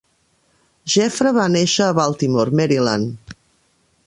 [0.93, 3.35] Jeffra va néixer a Baltimore, Maryland.